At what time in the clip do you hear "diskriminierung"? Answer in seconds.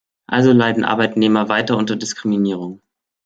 1.95-2.81